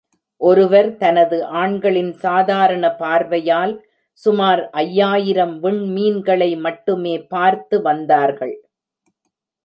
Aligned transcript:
ஒருவர் 0.41 0.87
தனது 0.97 1.37
ஆண்களின் 1.61 2.13
சாதாரண 2.13 2.85
பார்வையால் 2.95 3.73
சுமார் 4.17 4.61
ஐயாயிரம் 4.71 5.53
விண்மீன்களை 5.63 6.49
மட்டுமே 6.59 7.15
பார்த்து 7.33 7.79
வந்தார்கள். 7.81 8.55